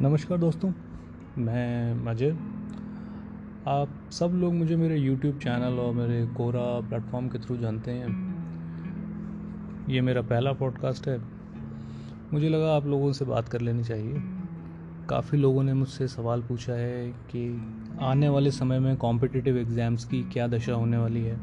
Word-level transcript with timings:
नमस्कार 0.00 0.38
दोस्तों, 0.38 0.72
मैं 1.38 2.06
अजय। 2.06 2.30
आप 3.68 3.88
सब 4.10 4.26
लोग 4.26 4.54
मुझे 4.54 4.76
मेरे 4.76 5.10
YouTube 5.10 5.42
चैनल 5.42 5.78
और 5.78 5.94
मेरे 5.94 6.26
कोरा 6.26 6.88
प्लेटफॉर्म 6.88 7.28
के 7.28 7.38
थ्रू 7.38 7.56
जानते 7.56 7.90
हैं। 7.90 8.06
ये 9.88 10.00
मेरा 10.00 10.22
पहला 10.22 10.52
पॉडकास्ट 10.52 11.08
है। 11.08 11.20
मुझे 12.32 12.48
लगा 12.48 12.76
आप 12.76 12.86
लोगों 12.86 13.12
से 13.12 13.24
बात 13.24 13.48
कर 13.48 13.60
लेनी 13.60 13.84
चाहिए। 13.84 14.14
काफ़ी 15.10 15.38
लोगों 15.38 15.62
ने 15.62 15.74
मुझसे 15.74 16.08
सवाल 16.08 16.42
पूछा 16.42 16.72
है 16.72 17.10
कि 17.10 17.62
आने 18.02 18.28
वाले 18.28 18.50
समय 18.50 18.78
में 18.78 18.96
कॉम्पिटिटिव 18.96 19.56
एग्ज़ाम्स 19.56 20.04
की 20.04 20.22
क्या 20.22 20.46
दशा 20.46 20.72
होने 20.72 20.96
वाली 20.96 21.22
है? 21.22 21.40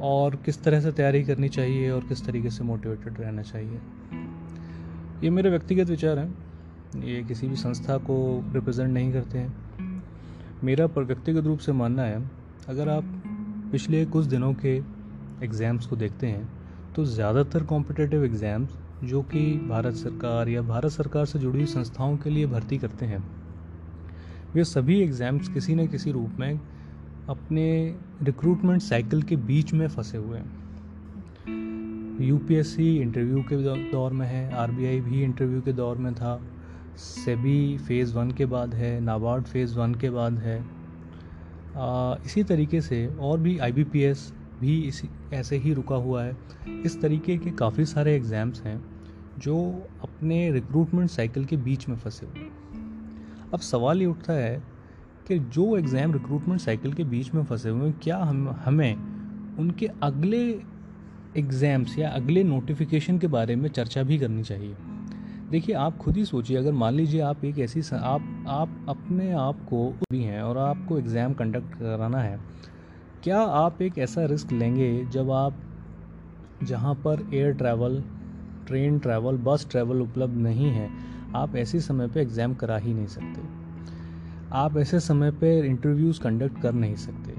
और 0.00 0.36
किस 0.36 0.64
तरह 0.64 0.80
से 0.80 0.92
तैयारी 0.92 1.24
करनी 1.24 1.48
चाहिए 1.48 1.90
और 1.90 2.00
किस 2.00 2.26
तरीके 2.26 2.50
से 2.50 2.64
मोटिवेटेड 2.64 3.20
रहना 3.20 3.42
चाहिए? 3.42 3.78
ये 5.24 5.30
मेरे 5.30 5.50
व्यक्तिगत 5.50 5.90
विचार 5.90 6.18
हैं। 6.18 6.48
ये 6.96 7.22
किसी 7.24 7.48
भी 7.48 7.56
संस्था 7.56 7.96
को 8.00 8.16
रिप्रेजेंट 8.54 8.90
नहीं 8.90 9.12
करते 9.12 9.38
हैं। 9.38 10.02
मेरा 10.64 10.86
पर 10.86 11.04
व्यक्तिगत 11.04 11.44
रूप 11.44 11.58
से 11.58 11.72
मानना 11.72 12.02
है, 12.02 12.22
अगर 12.68 12.88
आप 12.88 13.04
पिछले 13.72 14.04
कुछ 14.06 14.26
दिनों 14.26 14.52
के 14.54 14.76
एग्ज़ाम्स 15.44 15.86
को 15.86 15.96
देखते 15.96 16.26
हैं 16.26 16.48
तो 16.94 17.04
ज़्यादातर 17.04 17.64
कॉम्पिटेटिव 17.64 18.24
एग्ज़ाम्स 18.24 18.76
जो 19.04 19.22
कि 19.22 19.42
भारत 19.68 19.94
सरकार 19.94 20.48
या 20.48 20.62
भारत 20.64 20.90
सरकार 20.90 21.26
से 21.26 21.38
जुड़ी 21.38 21.66
संस्थाओं 21.66 22.16
के 22.16 22.30
लिए 22.30 22.46
भर्ती 22.46 22.78
करते 22.78 23.06
हैं, 23.06 23.22
वे 24.54 24.64
सभी 24.64 25.00
एग्ज़ाम्स 25.02 25.48
किसी 25.48 25.74
न 25.74 25.86
किसी 25.86 26.12
रूप 26.12 26.40
में 26.40 26.60
अपने 27.28 27.94
रिक्रूटमेंट 28.22 28.82
साइकिल 28.82 29.22
के 29.22 29.36
बीच 29.36 29.72
में 29.72 29.86
फंसे 29.88 30.18
हुए 30.18 30.38
हैं। 30.38 30.66
यूपीएससी 32.20 32.96
इंटरव्यू 32.96 33.42
के 33.42 33.56
दौर 33.90 34.12
में 34.12 34.26
है 34.26 34.50
आरबीआई 34.56 35.00
भी 35.00 35.22
इंटरव्यू 35.22 35.60
के 35.60 35.72
दौर 35.72 35.96
में 35.96 36.14
था 36.14 36.40
सेबी 36.98 37.76
फ़ेज़ 37.78 38.14
वन 38.14 38.30
के 38.30 38.46
बाद 38.46 38.74
है 38.74 38.98
नाबार्ड 39.00 39.44
फ़ेज़ 39.44 39.78
वन 39.78 39.94
के 39.94 40.10
बाद 40.10 40.38
है। 40.38 40.58
आ, 41.76 42.16
इसी 42.26 42.42
तरीके 42.44 42.80
से 42.80 43.06
और 43.20 43.40
भी 43.40 43.58
आईबीपीएस 43.58 44.32
भी 44.60 44.80
इसी 44.82 45.08
ऐसे 45.32 45.56
ही 45.56 45.72
रुका 45.74 45.96
हुआ 45.96 46.22
है। 46.24 46.36
इस 46.86 47.00
तरीके 47.02 47.36
के 47.36 47.50
काफ़ी 47.50 47.84
सारे 47.84 48.14
एग्ज़ाम्स 48.16 48.60
हैं 48.62 48.80
जो 49.38 49.56
अपने 50.02 50.50
रिक्रूटमेंट 50.52 51.10
साइकिल 51.10 51.44
के 51.44 51.56
बीच 51.56 51.88
में 51.88 51.96
फंसे 51.96 52.26
हुए 52.26 52.48
अब 53.52 53.60
सवाल 53.60 54.00
ये 54.00 54.06
उठता 54.06 54.32
है 54.32 54.62
कि 55.28 55.38
जो 55.38 55.76
एग्ज़ाम 55.76 56.12
रिक्रूटमेंट 56.12 56.60
साइकिल 56.60 56.92
के 56.92 57.04
बीच 57.04 57.32
में 57.34 57.44
फंसे 57.44 57.68
हुए 57.68 57.88
हैं 57.88 57.98
क्या 58.02 58.16
हम 58.16 58.48
हमें 58.64 58.94
उनके 59.58 59.86
अगले 60.02 60.44
एग्ज़ाम्स 61.36 61.98
या 61.98 62.10
अगले 62.10 62.44
नोटिफिकेशन 62.44 63.18
के 63.18 63.26
बारे 63.26 63.56
में 63.56 63.68
चर्चा 63.70 64.02
भी 64.02 64.18
करनी 64.18 64.42
चाहिए? 64.42 64.76
देखिए, 65.50 65.74
आप 65.74 65.96
खुद 65.98 66.16
ही 66.16 66.24
सोचिए, 66.24 66.56
अगर 66.56 66.72
मान 66.72 66.94
लीजिए 66.94 67.20
आप 67.20 67.44
एक 67.44 67.58
ऐसी 67.58 67.80
आप 67.92 68.44
आप 68.48 68.86
अपने 68.88 69.30
आप 69.32 69.60
को 69.68 69.86
भी 70.12 70.22
हैं 70.22 70.42
और 70.42 70.58
आपको 70.58 70.98
एग्ज़ाम 70.98 71.34
कंडक्ट 71.34 71.74
कराना 71.74 72.18
है, 72.18 72.38
क्या 73.22 73.40
आप 73.40 73.80
एक 73.82 73.98
ऐसा 73.98 74.24
रिस्क 74.24 74.52
लेंगे 74.52 75.04
जब 75.04 75.30
आप 75.30 75.60
जहाँ 76.62 76.94
पर 76.94 77.26
air 77.34 77.52
travel 77.52 78.02
train 78.66 78.98
travel 78.98 79.36
bus 79.36 79.66
travel 79.70 80.02
उपलब्ध 80.02 80.36
नहीं 80.38 80.70
है, 80.70 80.90
आप 81.36 81.56
ऐसे 81.56 81.80
समय 81.80 82.08
पे 82.08 82.20
एग्ज़ाम 82.20 82.54
करा 82.54 82.76
ही 82.76 82.94
नहीं 82.94 83.06
सकते? 83.06 83.42
आप 84.52 84.76
ऐसे 84.76 85.00
समय 85.00 85.30
पे 85.30 85.58
इंटरव्यूज़ 85.60 86.20
कंडक्ट 86.20 86.60
कर 86.62 86.72
नहीं 86.72 86.96
सकते। 86.96 87.34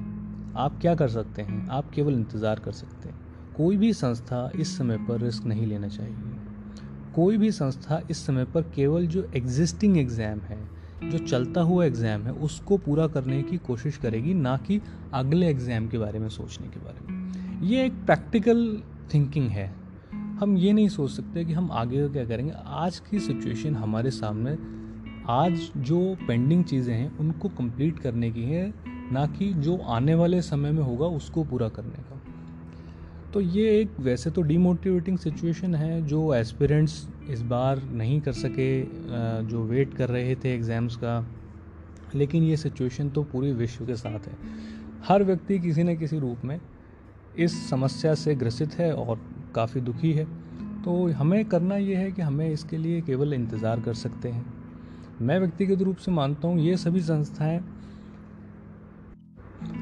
आप 0.58 0.80
क्या 0.82 0.96
कर 0.96 1.08
सकते 1.08 1.42
हैं? 1.42 1.68
आप 1.68 1.90
केवल 1.90 2.14
इंतज़ार 2.14 2.60
कर 2.60 2.72
सकते 2.72 3.10
हैं। 3.10 3.18
कोई 3.58 3.78
भी 3.78 3.94
संस्था 3.94 4.50
इस 4.56 4.78
समय 4.78 4.98
पर 4.98 5.22
रिस्क 5.22 5.46
नहीं 5.46 5.68
लेना 5.68 5.88
चाहिए 5.88 6.16
कोई 7.16 7.38
भी 7.38 7.52
संस्था 7.52 8.02
इस 8.12 8.26
समय 8.26 8.46
पर 8.46 8.62
केवल 8.62 9.08
जो 9.08 9.32
एग्जिस्टिंग 9.36 9.98
एग्ज़ाम 9.98 10.40
है, 10.40 10.80
जो 11.12 11.18
चलता 11.18 11.62
हुआ 11.62 11.86
एग्ज़ाम 11.86 12.22
है, 12.22 12.32
उसको 12.32 12.78
पूरा 12.78 13.08
करने 13.08 13.44
की 13.44 13.58
कोशिश 13.58 13.98
करेगी, 13.98 14.34
ना 14.34 14.58
कि 14.58 14.82
अगले 15.14 15.50
एग्ज़ाम 15.50 15.88
के 15.88 15.98
बारे 15.98 16.20
में 16.20 16.30
सोचने 16.30 16.68
के 16.68 16.80
बारे 16.80 17.12
में। 17.12 17.32
ये 17.62 17.86
एक 17.86 17.94
प्रैक्टिकल 17.94 18.82
थिंकिंग 19.14 19.48
है। 19.48 19.76
हम 20.14 20.58
ये 20.58 20.74
नहीं 20.74 20.90
सोच 20.90 21.12
सकते 21.12 21.46
कि 21.46 21.54
हम 21.54 21.72
आगे 21.72 22.10
क्या 22.10 22.26
करेंगे। 22.26 22.54
आज 22.66 23.00
की 23.00 23.20
सिचुएशन 23.20 23.76
हमारे 23.76 24.12
सामने, 24.12 24.58
आज 25.30 25.72
जो 25.78 26.18
पेंडिंग 26.28 26.64
चीज़ें 26.64 26.94
हैं, 26.96 27.18
उनको 27.18 27.50
कंप्लीट 27.50 28.00
करने 28.00 28.32
की 28.32 28.44
है, 28.44 28.74
ना 29.12 29.26
कि 29.28 29.54
जो 29.54 29.78
आने 29.78 30.16
वाले 30.16 30.42
समय 30.42 30.72
में 30.72 30.84
होगा, 30.84 31.06
उसको 31.06 31.44
पूरा 31.44 31.70
करने 31.70 32.04
का। 32.04 32.19
तो 33.34 33.42
ये 33.42 33.80
एक 33.80 34.00
वैसे 34.00 34.30
तो 34.30 34.42
डीमोटिवेटिंग 34.42 35.18
सिचुएशन 35.18 35.76
है 35.76 36.02
जो 36.02 36.34
एस्पिरेंट्स 36.36 37.08
इस 37.30 37.42
बार 37.42 37.82
नहीं 37.84 38.20
कर 38.22 38.32
सके 38.34 38.82
जो 39.48 39.64
वेट 39.64 39.94
कर 39.94 40.10
रहे 40.10 40.36
थे 40.36 40.54
एग्ज़ाम्स 40.54 40.96
का। 40.96 41.26
लेकिन 42.16 42.44
ये 42.44 42.58
सिचुएशन 42.58 43.10
तो 43.10 43.24
पूरी 43.24 43.52
विश्व 43.54 43.86
के 43.86 43.96
साथ 43.96 44.28
है। 44.28 44.34
हर 45.04 45.24
व्यक्ति 45.24 45.60
किसी 45.60 45.84
न 45.84 45.96
किसी 45.98 46.20
रूप 46.20 46.46
में 46.46 46.60
इस 47.38 47.70
समस्या 47.70 48.14
से 48.16 48.36
ग्रसित 48.36 48.74
है 48.74 48.92
और 48.94 49.20
काफ़ी 49.56 49.82
दुखी 49.82 50.14
है। 50.14 50.26
तो 50.84 51.06
हमें 51.12 51.44
करना 51.46 51.76
ये 51.78 51.96
है 51.96 52.12
कि 52.12 52.22
हमें 52.22 52.50
इसके 52.50 52.78
लिए 52.78 53.02
केवल 53.02 53.34
इंतज़ार 53.34 53.80
कर 53.80 53.94
सकते 53.94 54.30
हैं। 54.30 54.46
मैं 55.22 55.40
व्यक्तिगत 55.40 55.82
रूप 55.82 55.98
से 55.98 56.12
मानता 56.12 56.48
हूँ, 56.48 56.60
ये 56.60 56.78
सभी 56.78 57.02
संस्थाएँ 57.02 57.60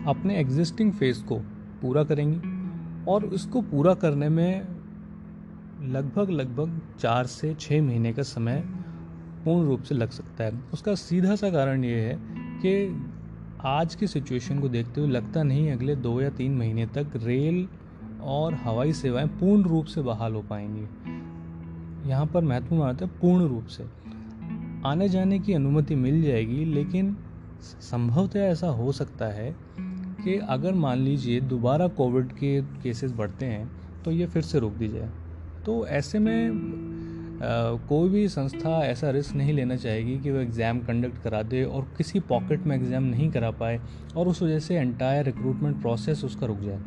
अपने 0.07 0.39
एग्जिस्टिंग 0.39 0.91
फ़ेज़ 0.91 1.23
को 1.23 1.39
पूरा 1.81 2.03
करेंगी। 2.03 2.56
और 3.07 3.25
उसको 3.25 3.61
पूरा 3.61 3.93
करने 3.93 4.29
में 4.29 4.67
लगभग 5.81 6.29
लगभग 6.29 6.81
चार 6.99 7.25
से 7.25 7.53
छः 7.53 7.81
महीने 7.81 8.13
का 8.13 8.23
समय 8.23 8.63
पूर्ण 9.45 9.67
रूप 9.67 9.83
से 9.83 9.95
लग 9.95 10.09
सकता 10.09 10.43
है। 10.43 10.61
उसका 10.73 10.95
सीधा 10.95 11.35
सा 11.35 11.49
कारण 11.49 11.83
ये 11.83 11.99
है 12.01 12.19
कि 12.33 13.03
आज 13.65 13.95
की 13.95 14.07
सिचुएशन 14.07 14.59
को 14.59 14.69
देखते 14.69 15.01
हुए 15.01 15.09
लगता 15.09 15.43
नहीं 15.43 15.71
अगले 15.71 15.95
दो 15.95 16.21
या 16.21 16.29
तीन 16.29 16.57
महीने 16.57 16.85
तक 16.85 17.07
रेल 17.15 17.67
और 18.21 18.53
हवाई 18.53 18.93
सेवाएँ 18.93 19.27
पूर्ण 19.27 19.63
रूप 19.63 19.85
से 19.85 20.01
बहाल 20.01 20.33
हो 20.33 20.41
पाएँगी। 20.41 20.87
यहाँ 22.09 22.25
पर 22.25 22.43
महत्वपूर्ण 22.43 22.81
बात 22.81 23.01
है 23.01 23.07
पूर्ण 23.07 23.47
रूप 23.47 23.65
से। 23.65 23.83
आने 24.85 25.09
जाने 25.09 25.39
की 25.39 25.53
अनुमति 25.53 25.95
मिल 25.95 26.21
जाएगी, 26.23 26.65
लेकिन 26.65 27.17
संभवतः 27.61 28.39
ऐसा 28.39 28.67
हो 28.67 28.91
सकता 28.91 29.25
है 29.25 29.55
कि 30.23 30.37
अगर 30.49 30.73
मान 30.75 30.99
लीजिए 30.99 31.39
दोबारा 31.41 31.87
कोविड 31.97 32.31
के 32.31 32.61
केसेस 32.83 33.11
बढ़ते 33.11 33.45
हैं 33.45 33.69
तो 34.05 34.11
ये 34.11 34.25
फिर 34.25 34.41
से 34.43 34.59
रोक 34.59 34.73
दी 34.73 34.87
जाए। 34.87 35.09
तो 35.65 35.85
ऐसे 35.87 36.19
में 36.19 36.95
आ, 37.37 37.75
कोई 37.89 38.09
भी 38.09 38.27
संस्था 38.27 38.77
ऐसा 38.85 39.09
रिस्क 39.09 39.35
नहीं 39.35 39.53
लेना 39.53 39.75
चाहेगी 39.75 40.17
कि 40.19 40.31
वो 40.31 40.39
एग्ज़ाम 40.39 40.79
कंडक्ट 40.79 41.21
करा 41.23 41.41
दे 41.43 41.63
और 41.63 41.87
किसी 41.97 42.19
पॉकेट 42.29 42.65
में 42.67 42.75
एग्ज़ाम 42.75 43.03
नहीं 43.03 43.29
करा 43.31 43.51
पाए 43.51 43.79
और 44.17 44.27
उस 44.27 44.41
वजह 44.41 44.59
से 44.59 44.75
एंटायर 44.75 45.25
रिक्रूटमेंट 45.25 45.81
प्रोसेस 45.81 46.23
उसका 46.23 46.47
रुक 46.47 46.59
जाए। 46.59 46.79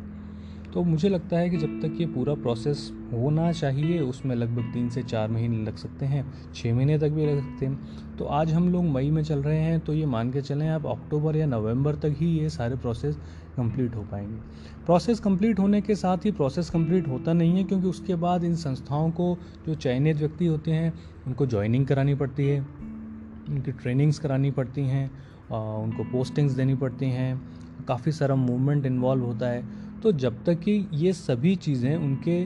तो 0.73 0.83
मुझे 0.83 1.09
लगता 1.09 1.37
है 1.37 1.49
कि 1.49 1.57
जब 1.57 1.79
तक 1.81 1.99
ये 1.99 2.05
पूरा 2.07 2.33
प्रोसेस 2.33 2.91
होना 3.11 3.51
चाहिए, 3.51 3.99
उसमें 4.01 4.35
लगभग 4.35 4.71
तीन 4.73 4.87
से 4.89 5.01
चार 5.03 5.29
महीने 5.31 5.57
लग 5.63 5.75
सकते 5.75 6.05
हैं 6.05 6.23
छः 6.53 6.73
महीने 6.75 6.97
तक 6.99 7.09
भी 7.09 7.25
लग 7.25 7.39
सकते 7.39 7.65
हैं। 7.65 8.15
तो 8.17 8.25
आज 8.25 8.51
हम 8.53 8.71
लोग 8.71 8.85
मई 8.85 9.09
में 9.11 9.21
चल 9.23 9.39
रहे 9.39 9.59
हैं 9.59 9.79
तो 9.79 9.93
ये 9.93 10.05
मान 10.05 10.31
के 10.31 10.41
चलें 10.41 10.67
आप 10.69 10.85
अक्टूबर 10.87 11.35
या 11.35 11.45
नवंबर 11.45 11.95
तक 11.95 12.15
ही 12.17 12.27
ये 12.29 12.49
सारे 12.49 12.75
प्रोसेस 12.77 13.17
कंप्लीट 13.57 13.95
हो 13.95 14.01
पाएँगे। 14.01 14.39
प्रोसेस 14.85 15.19
कंप्लीट 15.19 15.59
होने 15.59 15.81
के 15.81 15.95
साथ 15.95 16.25
ही 16.25 16.31
प्रोसेस 16.31 16.69
कंप्लीट 16.69 17.07
होता 17.07 17.33
नहीं 17.33 17.57
है, 17.57 17.63
क्योंकि 17.63 17.87
उसके 17.87 18.15
बाद 18.15 18.43
इन 18.43 18.55
संस्थाओं 18.57 19.11
को 19.11 19.37
जो 19.67 19.75
चयनित 19.75 20.17
व्यक्ति 20.17 20.45
होते 20.45 20.71
हैं, 20.71 20.93
उनको 21.27 21.45
ज्वाइनिंग 21.45 21.85
करानी 21.87 22.15
पड़ती 22.15 22.47
है, 22.47 22.59
उनकी 22.59 23.71
ट्रेनिंग्स 23.73 24.19
करानी 24.19 24.51
पड़ती 24.51 24.81
हैं 24.83 25.09
उनको 25.51 26.03
पोस्टिंग्स 26.11 26.53
देनी 26.53 26.75
पड़ती 26.75 27.05
हैं। 27.05 27.41
काफ़ी 27.87 28.11
सारा 28.11 28.35
मूवमेंट 28.37 28.85
इन्वॉल्व 28.85 29.23
होता 29.23 29.47
है। 29.47 29.63
तो 30.03 30.11
जब 30.11 30.43
तक 30.43 30.59
कि 30.59 30.71
ये 30.93 31.13
सभी 31.13 31.55
चीज़ें 31.55 31.95
उनके 31.95 32.45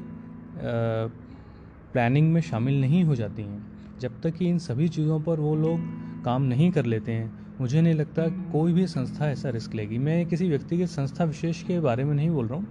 प्लानिंग 1.94 2.32
में 2.34 2.42
शामिल 2.42 2.80
नहीं 2.82 3.04
हो 3.04 3.16
जाती 3.16 3.42
हैं, 3.42 4.00
जब 4.00 4.20
तक 4.22 4.36
कि 4.36 4.48
इन 4.50 4.58
सभी 4.60 4.88
चीज़ों 4.90 5.20
पर 5.20 5.40
वो 5.40 5.56
लोग 5.56 5.80
काम 6.26 6.42
नहीं 6.44 6.72
कर 6.72 6.86
लेते 6.86 7.12
हैं, 7.12 7.32
मुझे 7.60 7.82
नहीं 7.82 7.94
लगता 7.94 8.28
कोई 8.52 8.74
भी 8.74 8.88
संस्था 8.88 9.30
ऐसा 9.30 9.50
रिस्क 9.50 9.76
लेगी। 9.76 9.98
मैं 9.98 10.26
किसी 10.26 10.50
व्यक्तिगत 10.50 10.90
संस्था 10.90 11.24
विशेष 11.24 11.62
के 11.64 11.80
बारे 11.80 12.04
में 12.04 12.14
नहीं 12.16 12.30
बोल 12.30 12.48
रहा 12.48 12.58
हूँ। 12.58 12.68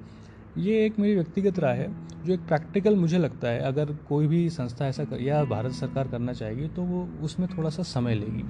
ये 0.58 0.84
एक 0.86 0.98
मेरी 0.98 1.14
व्यक्तिगत 1.14 1.58
राय 1.58 1.78
है, 1.78 1.88
जो 2.24 2.32
एक 2.32 2.40
प्रैक्टिकल 2.40 2.96
मुझे 2.96 3.18
लगता 3.18 3.48
है, 3.48 3.60
अगर 3.62 3.92
कोई 4.08 4.26
भी 4.26 4.48
संस्था 4.50 4.86
ऐसा 4.86 5.04
कर, 5.04 5.20
या 5.20 5.44
भारत 5.44 5.72
सरकार 5.72 6.08
करना 6.08 6.32
चाहेगी 6.32 6.68
तो 6.68 6.82
वो 6.82 7.08
उसमें 7.22 7.48
थोड़ा 7.56 7.70
सा 7.70 7.82
समय 7.82 8.14
लेगी। 8.14 8.44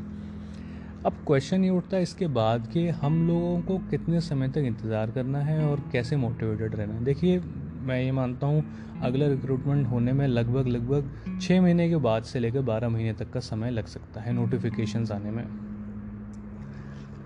अब 1.06 1.12
क्वेश्चन 1.27 1.65
ये 1.65 1.71
उठता 1.71 1.97
है 1.97 2.03
इसके 2.03 2.27
बाद 2.27 2.67
कि 2.67 2.89
हम 2.89 3.29
लोगों 3.29 3.61
को 3.61 3.79
कितने 3.79 4.21
समय 4.21 4.49
तक 4.49 4.59
इंतज़ार 4.59 5.11
करना 5.11 5.39
है 5.39 5.67
और 5.67 5.83
कैसे 5.93 6.17
मोटिवेटेड 6.17 6.75
रहना 6.75 6.95
है। 6.95 7.05
देखिए, 7.05 7.41
मैं 7.83 8.03
ये 8.03 8.12
मानता 8.12 8.47
हूँ, 8.47 8.65
अगला 9.03 9.27
रिक्रूटमेंट 9.27 9.87
होने 9.87 10.12
में 10.12 10.27
लगभग 10.27 10.67
लगभग 10.67 11.39
छः 11.41 11.61
महीने 11.62 11.89
के 11.89 11.97
बाद 11.97 12.23
से 12.23 12.41
लेकर 12.41 12.61
बारह 12.61 12.89
महीने 12.89 13.12
तक 13.12 13.31
का 13.31 13.41
समय 13.41 13.71
लग 13.71 13.87
सकता 13.87 14.21
है 14.21 14.33
नोटिफिकेशंस 14.33 15.12
आने 15.12 15.31
में। 15.31 15.45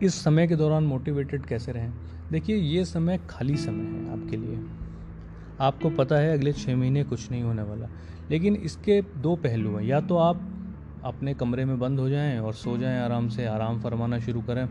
इस 0.03 0.15
समय 0.15 0.47
के 0.47 0.57
दौरान 0.57 0.85
मोटिवेटेड 0.85 1.47
कैसे 1.47 1.73
रहें? 1.73 1.93
देखिए, 2.33 2.57
ये 2.57 2.85
समय 2.85 3.21
खाली 3.31 3.57
समय 3.57 3.85
है 3.85 4.13
आपके 4.13 4.37
लिए। 4.37 4.61
आपको 5.61 5.91
पता 5.91 6.17
है, 6.17 6.33
अगले 6.33 6.53
छः 6.53 6.77
महीने 6.77 7.05
कुछ 7.05 7.31
नहीं 7.31 7.43
होने 7.43 7.63
वाला। 7.63 7.89
लेकिन 8.31 8.57
इसके 8.57 9.03
दो 9.03 9.37
पहलू 9.37 9.77
हैं। 9.77 9.85
या 9.85 10.01
तो 10.01 10.17
आप 10.17 10.58
अपने 11.05 11.35
कमरे 11.35 11.65
में 11.65 11.79
बंद 11.79 12.01
हो 12.01 12.09
जाएँ 12.09 12.39
और 12.39 12.55
सो 12.55 12.77
जाएँ 12.79 13.01
आराम 13.01 13.29
से 13.29 13.47
आराम 13.47 13.81
फरमाना 13.81 14.19
शुरू 14.19 14.41
करें 14.43 14.67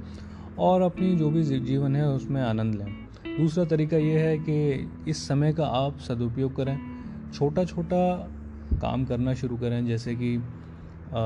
और 0.59 0.81
अपनी 0.81 1.15
जो 1.15 1.29
भी 1.29 1.43
जीवन 1.43 1.95
है 1.95 2.07
उसमें 2.07 2.41
आनंद 2.41 2.75
लें। 2.75 3.37
दूसरा 3.37 3.65
तरीका 3.65 3.97
ये 3.97 4.19
है 4.19 4.37
कि 4.39 5.09
इस 5.11 5.27
समय 5.27 5.53
का 5.53 5.65
आप 5.77 5.99
सदुपयोग 5.99 6.55
करें 6.55 6.77
छोटा 7.33 7.63
छोटा 7.65 7.97
काम 8.81 9.05
करना 9.05 9.33
शुरू 9.33 9.57
करें 9.57 9.85
जैसे 9.85 10.15
कि 10.15 10.35
आ, 10.35 11.19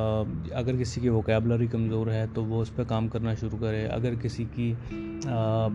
अगर 0.56 0.76
किसी 0.78 1.02
की 1.02 1.10
वोकेबलरी 1.10 1.68
कमज़ोर 1.68 2.10
है 2.10 2.26
तो 2.34 2.44
वो 2.44 2.62
उस 2.62 2.70
पर 2.70 2.84
काम 2.84 3.08
करना 3.10 3.34
शुरू 3.36 3.58
करे। 3.58 3.84
अगर 3.86 4.16
किसी 4.16 4.46
की 4.58 4.72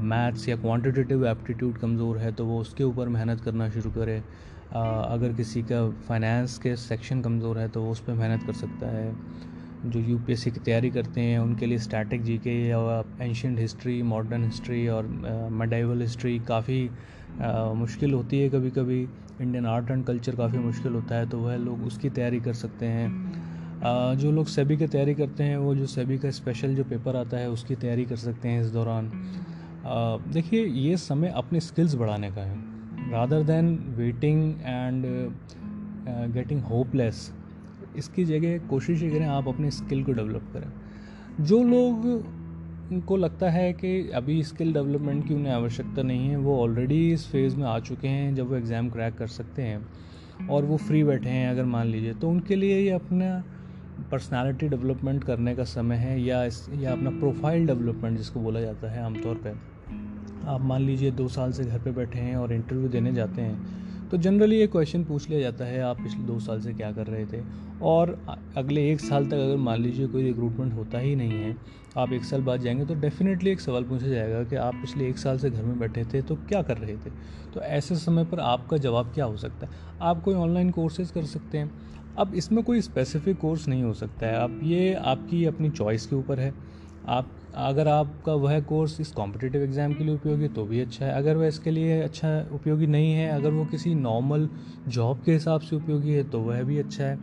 मैथ्स 0.02 0.48
या 0.48 0.56
क्वांटिटेटिव 0.56 1.26
एप्टीट्यूड 1.26 1.78
कमज़ोर 1.78 2.18
है 2.18 2.32
तो 2.32 2.44
वो 2.46 2.60
उसके 2.60 2.84
ऊपर 2.84 3.08
मेहनत 3.08 3.40
करना 3.40 3.68
शुरू 3.70 3.90
करे। 3.90 4.22
अगर 4.66 5.32
किसी 5.32 5.62
का 5.62 5.88
फाइनेंस 6.08 6.58
के 6.58 6.74
सेक्शन 6.76 7.20
कमज़ोर 7.22 7.58
है 7.58 7.68
तो 7.68 7.82
वो 7.82 7.90
उस 7.90 8.00
पर 8.00 8.12
मेहनत 8.12 8.46
कर 8.46 8.52
सकता 8.54 8.86
है। 8.88 9.14
जो 9.86 10.00
यूपीएससी 10.00 10.50
की 10.50 10.60
तैयारी 10.60 10.90
करते 10.90 11.20
हैं 11.20 11.38
उनके 11.38 11.66
लिए 11.66 11.78
static 11.78 12.22
G 12.22 12.36
K 12.38 12.56
ancient 13.24 13.58
history 13.58 14.02
modern 14.04 14.44
history 14.44 14.86
और 14.88 15.06
मेडाइवल 15.52 16.00
हिस्ट्री 16.00 16.38
काफ़ी 16.38 16.88
मुश्किल 17.76 18.14
होती 18.14 18.40
है 18.40 18.48
कभी 18.48 18.70
कभी 18.70 19.00
इंडियन 19.40 19.66
आर्ट 19.66 19.90
एंड 19.90 20.04
कल्चर 20.04 20.36
काफ़ी 20.36 20.58
मुश्किल 20.58 20.92
होता 20.92 21.14
है 21.14 21.28
तो 21.30 21.38
वह 21.38 21.56
लोग 21.56 21.84
उसकी 21.86 22.10
तैयारी 22.10 22.40
कर 22.40 22.54
सकते 22.54 22.86
हैं। 22.86 23.08
आ, 23.82 24.14
जो 24.14 24.30
लोग 24.32 24.46
सेबी 24.46 24.76
की 24.76 24.86
तैयारी 24.86 25.14
करते 25.14 25.44
हैं 25.44 25.56
वो 25.56 25.74
जो 25.74 25.86
सेबी 25.86 26.18
का 26.18 26.30
स्पेशल 26.32 26.74
जो 26.74 26.84
पेपर 26.84 27.16
आता 27.16 27.36
है 27.36 27.50
उसकी 27.50 27.74
तैयारी 27.76 28.04
कर 28.04 28.16
सकते 28.18 28.48
हैं 28.48 28.60
इस 28.60 28.70
दौरान। 28.70 29.10
देखिए 30.32 30.64
ये 30.64 30.96
समय 30.96 31.32
अपने 31.36 31.60
स्किल्स 31.60 31.94
बढ़ाने 31.94 32.30
का 32.30 32.42
है। 32.42 32.75
Rather 33.08 33.42
than 33.44 33.68
waiting 33.96 34.52
and 34.60 35.04
getting 36.34 36.60
hopeless 36.62 37.30
इसकी 37.96 38.24
जगह 38.24 38.58
कोशिश 38.68 39.02
ये 39.02 39.10
करें 39.10 39.26
आप 39.26 39.48
अपनी 39.48 39.70
स्किल 39.70 40.02
को 40.04 40.12
डेवलप 40.12 40.50
करें। 40.52 41.44
जो 41.44 41.62
लोग 41.64 43.04
को 43.06 43.16
लगता 43.16 43.50
है 43.50 43.72
कि 43.72 44.10
अभी 44.14 44.42
स्किल 44.42 44.72
डेवलपमेंट 44.72 45.26
की 45.28 45.34
उन्हें 45.34 45.52
आवश्यकता 45.52 46.02
नहीं 46.02 46.28
है, 46.28 46.36
वो 46.36 46.58
ऑलरेडी 46.62 47.12
इस 47.12 47.26
फ़ेज़ 47.30 47.56
में 47.56 47.64
आ 47.64 47.78
चुके 47.80 48.08
हैं 48.08 48.34
जब 48.34 48.48
वो 48.48 48.56
एग्ज़ाम 48.56 48.90
क्रैक 48.90 49.16
कर 49.16 49.26
सकते 49.28 49.62
हैं 49.62 50.48
और 50.48 50.64
वो 50.64 50.76
फ्री 50.78 51.04
बैठे 51.04 51.28
हैं 51.28 51.48
अगर 51.50 51.64
मान 51.66 51.86
लीजिए 51.86 52.14
तो 52.14 52.28
उनके 52.28 52.56
लिए 52.56 52.80
ये 52.80 52.90
अपना 52.90 53.42
पर्सनालिटी 54.10 54.68
डेवलपमेंट 54.68 55.24
करने 55.24 55.54
का 55.54 55.64
समय 55.64 55.96
है 55.96 56.20
या 56.22 56.44
इस, 56.44 56.66
या 56.74 56.92
अपना 56.92 57.10
प्रोफ़ाइल 57.10 57.66
डेवलपमेंट 57.66 58.18
जिसको 58.18 58.40
बोला 58.40 58.60
जाता 58.60 58.92
है 58.92 59.04
आमतौर 59.04 59.34
पर 59.36 59.58
आप 60.46 60.60
मान 60.62 60.82
लीजिए 60.82 61.10
दो 61.10 61.26
साल 61.28 61.52
से 61.52 61.64
घर 61.64 61.78
पे 61.78 61.90
बैठे 61.92 62.18
हैं 62.18 62.36
और 62.36 62.52
इंटरव्यू 62.52 62.88
देने 62.88 63.12
जाते 63.12 63.42
हैं 63.42 64.08
तो 64.08 64.16
जनरली 64.16 64.56
ये 64.56 64.66
क्वेश्चन 64.66 65.04
पूछ 65.04 65.28
लिया 65.30 65.40
जाता 65.40 65.64
है, 65.64 65.80
आप 65.80 65.96
पिछले 65.96 66.24
दो 66.24 66.38
साल 66.40 66.60
से 66.60 66.72
क्या 66.72 66.90
कर 66.92 67.06
रहे 67.06 67.24
थे? 67.26 67.40
और 67.82 68.10
अगले 68.56 68.90
एक 68.90 69.00
साल 69.00 69.26
तक 69.26 69.34
अगर 69.34 69.56
मान 69.56 69.80
लीजिए 69.80 70.06
कोई 70.06 70.22
रिक्रूटमेंट 70.22 70.72
होता 70.74 70.98
ही 70.98 71.14
नहीं 71.16 71.32
है, 71.32 71.56
आप 71.96 72.12
एक 72.12 72.24
साल 72.24 72.42
बाद 72.42 72.60
जाएँगे 72.60 72.84
तो 72.84 72.94
डेफिनेटली 72.94 73.50
एक 73.50 73.60
सवाल 73.60 73.84
पूछा 73.84 74.06
जाएगा 74.06 74.42
कि 74.44 74.56
आप 74.56 74.74
पिछले 74.74 75.08
एक 75.08 75.18
साल 75.18 75.38
से 75.38 75.50
घर 75.50 75.62
में 75.62 75.78
बैठे 75.78 76.04
थे 76.04 76.22
तो 76.22 76.36
क्या 76.48 76.62
कर 76.62 76.78
रहे 76.78 76.96
थे? 76.96 77.10
तो 77.54 77.60
ऐसे 77.60 77.96
समय 77.96 78.24
पर 78.24 78.40
आपका 78.40 78.76
जवाब 78.76 79.12
क्या 79.14 79.24
हो 79.24 79.36
सकता 79.36 79.66
है? 79.66 79.72
आप 80.00 80.22
कोई 80.22 80.34
ऑनलाइन 80.34 80.70
कोर्सेज 80.70 81.10
कर 81.10 81.24
सकते 81.24 81.58
हैं। 81.58 81.70
अब 82.18 82.34
इसमें 82.34 82.62
कोई 82.64 82.80
स्पेसिफिक 82.80 83.38
कोर्स 83.38 83.68
नहीं 83.68 83.82
हो 83.82 83.92
सकता 83.94 84.26
है। 84.26 84.34
अब 84.34 84.60
ये 84.62 84.94
आपकी 84.94 85.44
अपनी 85.44 85.70
चॉइस 85.70 86.06
के 86.06 86.16
ऊपर 86.16 86.40
है। 86.40 86.52
आप, 87.08 87.28
अगर 87.56 87.88
आपका 87.88 88.32
वह 88.34 88.58
कोर्स 88.62 89.00
इस 89.00 89.12
कॉम्पिटिटिव 89.12 89.62
एग्ज़ाम 89.62 89.92
के 89.92 90.04
लिए 90.04 90.14
उपयोगी 90.14 90.48
तो 90.48 90.64
भी 90.64 90.80
अच्छा 90.80 91.04
है। 91.06 91.12
अगर 91.12 91.36
वह 91.36 91.46
इसके 91.46 91.70
लिए 91.70 92.00
अच्छा 92.02 92.28
उपयोगी 92.52 92.86
नहीं 92.86 93.12
है, 93.12 93.28
अगर 93.30 93.50
वो 93.50 93.64
किसी 93.64 93.94
नॉर्मल 93.94 94.48
जॉब 94.88 95.22
के 95.24 95.32
हिसाब 95.32 95.60
से 95.60 95.76
उपयोगी 95.76 96.12
है 96.12 96.24
तो 96.30 96.40
वह 96.40 96.62
भी 96.62 96.78
अच्छा 96.78 97.04
है। 97.04 97.18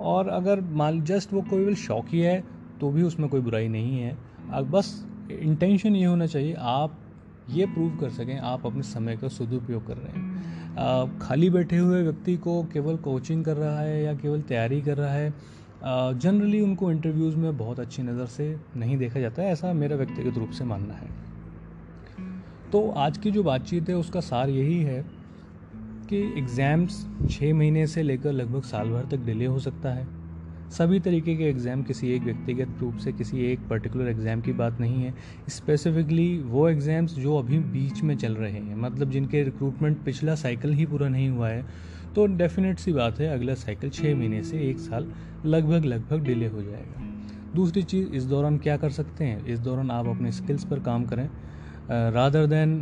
और 0.00 0.28
अगर 0.30 0.60
मान 0.60 1.02
जस्ट 1.04 1.32
वो 1.32 1.42
कोई 1.50 1.74
शौकी 1.76 2.20
है 2.20 2.42
तो 2.80 2.90
भी 2.90 3.02
उसमें 3.02 3.28
कोई 3.28 3.40
बुराई 3.40 3.68
नहीं 3.68 4.00
है। 4.00 4.16
बस 4.70 4.94
इंटेंशन 5.32 5.96
ये 5.96 6.04
होना 6.04 6.26
चाहिए, 6.26 6.54
आप 6.54 6.96
ये 7.50 7.66
प्रूव 7.66 7.96
कर 7.98 8.10
सकें, 8.10 8.38
आप 8.38 8.66
अपने 8.66 8.82
समय 8.82 9.16
का 9.16 9.28
सदुपयोग 9.28 9.86
कर 9.86 9.96
रहे 9.96 10.12
हैं। 10.12 11.18
खाली 11.18 11.50
बैठे 11.50 11.76
हुए 11.76 12.02
व्यक्ति 12.02 12.36
को 12.36 12.62
केवल 12.72 12.96
कोचिंग 12.98 13.44
कर 13.44 13.56
रहा 13.56 13.80
है 13.80 14.02
या 14.02 14.14
केवल 14.14 14.42
तैयारी 14.42 14.80
कर 14.82 14.96
रहा 14.96 15.12
है 15.12 15.32
जनरली 15.82 16.60
उनको 16.60 16.90
इंटरव्यूज़ 16.92 17.36
में 17.36 17.56
बहुत 17.58 17.80
अच्छी 17.80 18.02
नज़र 18.02 18.26
से 18.26 18.54
नहीं 18.76 18.96
देखा 18.98 19.20
जाता 19.20 19.42
है, 19.42 19.52
ऐसा 19.52 19.72
मेरा 19.72 19.96
व्यक्तिगत 19.96 20.38
रूप 20.38 20.50
से 20.50 20.64
मानना 20.64 20.94
है। 20.94 21.08
तो 22.72 22.88
आज 22.98 23.18
की 23.18 23.30
जो 23.30 23.42
बातचीत 23.42 23.88
है, 23.88 23.94
उसका 23.96 24.20
सार 24.20 24.50
यही 24.50 24.78
है 24.80 25.04
कि 26.10 26.18
एग्ज़ाम्स 26.38 27.04
छः 27.30 27.54
महीने 27.54 27.86
से 27.86 28.02
लेकर 28.02 28.32
लगभग 28.32 28.62
साल 28.64 28.90
भर 28.90 29.06
तक 29.10 29.24
डिले 29.26 29.46
हो 29.46 29.58
सकता 29.60 29.92
है। 29.94 30.06
सभी 30.70 30.98
तरीके 31.00 31.34
के 31.36 31.44
एग्ज़ाम 31.44 31.82
किसी 31.82 32.10
एक 32.14 32.22
व्यक्तिगत 32.22 32.80
रूप 32.80 32.96
से, 32.96 33.12
किसी 33.12 33.44
एक 33.44 33.60
पर्टिकुलर 33.68 34.08
एग्ज़ाम 34.08 34.40
की 34.40 34.52
बात 34.52 34.80
नहीं 34.80 35.02
है। 35.02 35.14
स्पेसिफिकली 35.50 36.36
वो 36.40 36.68
एग्ज़ाम्स 36.68 37.14
जो 37.14 37.36
अभी 37.36 37.58
बीच 37.58 38.02
में 38.02 38.16
चल 38.16 38.34
रहे 38.34 38.52
हैं 38.52 38.76
मतलब 38.76 39.10
जिनके 39.10 39.42
रिक्रूटमेंट 39.42 40.04
पिछला 40.04 40.34
साइकिल 40.36 40.72
ही 40.72 40.86
पूरा 40.86 41.08
नहीं 41.08 41.28
हुआ 41.30 41.48
है 41.48 41.64
तो 42.14 42.26
डेफिनेट 42.26 42.78
सी 42.78 42.92
बात 42.92 43.20
है, 43.20 43.34
अगला 43.34 43.54
साइकिल 43.54 43.90
छः 43.90 44.16
महीने 44.16 44.42
से 44.42 44.70
एक 44.70 44.78
साल 44.78 45.12
लगभग 45.46 45.84
लगभग 45.84 46.24
डिले 46.24 46.46
हो 46.46 46.62
जाएगा। 46.62 47.02
दूसरी 47.54 47.82
चीज़, 47.82 48.08
इस 48.08 48.24
दौरान 48.24 48.58
क्या 48.58 48.76
कर 48.76 48.90
सकते 48.90 49.24
हैं? 49.24 49.44
इस 49.44 49.58
दौरान 49.58 49.90
आप 49.90 50.06
अपने 50.06 50.32
स्किल्स 50.32 50.64
पर 50.64 50.80
काम 50.80 51.04
करें। 51.04 51.30
रादर 51.90 52.44
देन 52.46 52.72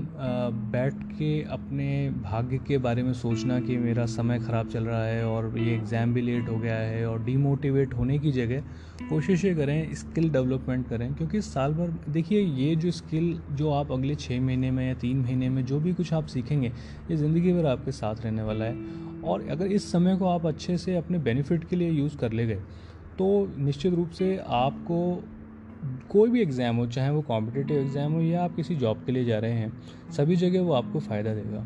बैठ 0.72 0.94
के 1.18 1.30
अपने 1.52 1.88
भाग्य 2.22 2.58
के 2.58 2.78
बारे 2.78 3.02
में 3.02 3.12
सोचना 3.12 3.58
कि 3.60 3.76
मेरा 3.76 4.04
समय 4.06 4.38
ख़राब 4.38 4.68
चल 4.68 4.84
रहा 4.84 5.04
है 5.04 5.24
और 5.26 5.58
ये 5.58 5.74
एग्ज़ाम 5.74 6.12
भी 6.14 6.22
लेट 6.22 6.48
हो 6.48 6.56
गया 6.58 6.74
है 6.74 7.06
और 7.08 7.22
डीमोटिवेट 7.24 7.94
होने 7.94 8.18
की 8.18 8.32
जगह 8.32 9.08
कोशिश 9.10 9.44
ये 9.44 9.54
करें 9.54 9.94
स्किल 9.94 10.28
डेवलपमेंट 10.30 10.88
करें, 10.88 11.14
क्योंकि 11.14 11.40
साल 11.40 11.74
भर, 11.74 11.90
देखिए 12.08 12.40
ये 12.40 12.74
जो 12.76 12.90
स्किल 12.90 13.40
जो 13.52 13.70
आप 13.72 13.92
अगले 13.92 14.14
छः 14.16 14.40
महीने 14.40 14.70
में 14.70 14.86
या 14.88 14.94
तीन 14.96 15.20
महीने 15.20 15.48
में 15.48 15.64
जो 15.64 15.80
भी 15.80 15.92
कुछ 15.94 16.12
आप 16.14 16.26
सीखेंगे, 16.26 16.72
ये 17.10 17.16
ज़िंदगी 17.16 17.52
भर 17.52 17.66
आपके 17.66 17.92
साथ 17.92 18.24
रहने 18.24 18.42
वाला 18.42 18.64
है। 18.64 19.22
और 19.22 19.48
अगर 19.50 19.66
इस 19.68 19.90
समय 19.92 20.16
को 20.16 20.26
आप 20.26 20.46
अच्छे 20.46 20.76
से 20.78 20.96
अपने 20.96 21.18
बेनिफिट 21.20 21.64
के 21.64 21.76
लिए 21.76 21.90
यूज़ 21.90 22.16
कर 22.16 22.32
ले 22.32 22.46
गए 22.46 22.62
तो 23.18 23.54
निश्चित 23.58 23.94
रूप 23.94 24.10
से 24.10 24.36
आपको 24.46 24.98
कोई 26.10 26.30
भी 26.30 26.40
एग्ज़ाम 26.42 26.76
हो, 26.76 26.86
चाहे 26.88 27.10
वो 27.10 27.20
कॉम्पिटिटिव 27.22 27.78
एग्ज़ाम 27.78 28.12
हो 28.12 28.20
या 28.20 28.42
आप 28.44 28.54
किसी 28.56 28.74
जॉब 28.76 29.02
के 29.06 29.12
लिए 29.12 29.24
जा 29.24 29.38
रहे 29.38 29.52
हैं, 29.52 29.72
सभी 30.12 30.36
जगह 30.36 30.62
वो 30.62 30.72
आपको 30.72 31.00
फ़ायदा 31.00 31.34
देगा। 31.34 31.64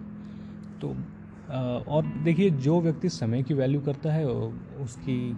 तो 0.80 0.94
और 1.86 2.04
देखिए, 2.24 2.50
जो 2.50 2.80
व्यक्ति 2.80 3.08
समय 3.10 3.42
की 3.42 3.54
वैल्यू 3.54 3.80
करता 3.80 4.12
है 4.12 4.26
उसकी, 4.26 5.36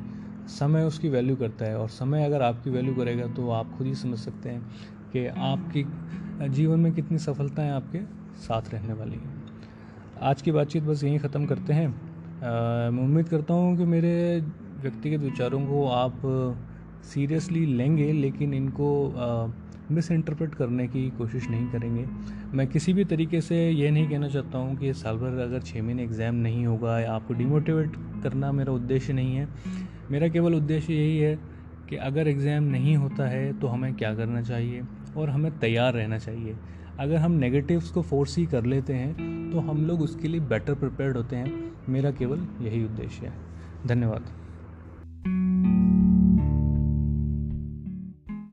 समय 0.50 0.82
उसकी 0.84 1.08
वैल्यू 1.08 1.37
करता 1.37 1.64
है, 1.64 1.78
और 1.78 1.88
समय 1.90 2.25
अगर 2.25 2.42
आपकी 2.42 2.70
वैल्यू 2.70 2.94
करेगा 2.94 3.26
तो 3.34 3.48
आप 3.50 3.76
खुद 3.78 3.87
ही 3.87 3.94
समझ 3.94 4.18
सकते 4.18 4.48
हैं 4.48 4.60
कि 5.12 5.26
आपकी 5.26 5.84
जीवन 6.50 6.80
में 6.80 6.92
कितनी 6.92 7.18
सफलताएँ 7.20 7.70
आपके 7.70 8.00
साथ 8.40 8.72
रहने 8.72 8.92
वाली 8.92 9.16
हैं। 9.16 9.42
आज 10.22 10.42
की 10.42 10.52
बातचीत 10.52 10.82
बस 10.82 11.04
यहीं 11.04 11.18
ख़त्म 11.18 11.46
करते 11.46 11.72
हैं। 11.72 11.88
मैं 12.90 13.02
उम्मीद 13.02 13.28
करता 13.28 13.54
हूँ 13.54 13.76
कि 13.78 13.84
मेरे 13.87 14.40
व्यक्तिगत 14.82 15.20
विचारों 15.20 15.60
को 15.66 15.87
आप 15.88 16.20
सीरियसली 17.04 17.64
लेंगे, 17.68 18.12
लेकिन 18.12 18.54
इनको 18.54 18.88
मिस 19.90 20.11
इंटरप्रेट 20.11 20.54
करने 20.54 20.87
की 20.88 21.08
कोशिश 21.11 21.49
नहीं 21.50 21.66
करेंगे। 21.70 22.04
मैं 22.56 22.66
किसी 22.66 22.92
भी 22.92 23.04
तरीके 23.04 23.40
से 23.40 23.56
ये 23.70 23.90
नहीं 23.90 24.08
कहना 24.08 24.28
चाहता 24.28 24.58
हूँ 24.58 24.76
कि 24.76 24.92
साल 24.94 25.16
भर 25.16 25.38
अगर 25.40 25.61
छः 25.62 25.82
महीने 25.82 26.02
एग्ज़ाम 26.02 26.34
नहीं 26.37 26.64
होगा 26.66 26.99
या 27.00 27.12
आपको 27.12 27.34
डिमोटिवेट 27.34 27.96
करना 28.23 28.52
मेरा 28.52 28.73
उद्देश्य 28.73 29.12
नहीं 29.12 29.34
है। 29.37 29.49
मेरा 30.11 30.28
केवल 30.28 30.54
उद्देश्य 30.54 30.92
यही 30.92 31.18
है 31.18 31.38
कि 31.88 31.96
अगर 31.99 32.28
एग्ज़ाम 32.28 32.64
नहीं 32.64 32.96
होता 32.96 33.26
है 33.28 33.52
तो 33.61 33.66
हमें 33.66 33.94
क्या 33.94 34.14
करना 34.14 34.42
चाहिए 34.42 34.82
और 35.16 35.30
हमें 35.30 35.58
तैयार 35.58 35.92
रहना 35.94 36.18
चाहिए। 36.18 36.56
अगर 37.00 37.16
हम 37.16 37.32
नेगेटिव्स 37.34 37.90
को 37.90 38.02
फोर्स 38.02 38.37
ही 38.38 38.46
कर 38.46 38.64
लेते 38.64 38.94
हैं 38.94 39.50
तो 39.50 39.61
हम 39.61 39.84
लोग 39.87 40.02
उसके 40.02 40.28
लिए 40.28 40.40
बेटर 40.42 40.75
प्रिपेयर्ड 40.75 41.16
होते 41.16 41.37
हैं। 41.37 41.73
मेरा 41.88 42.11
केवल 42.12 42.46
यही 42.62 42.84
उद्देश्य 42.84 43.26
है। 43.26 43.32
धन्यवाद। 43.87 44.32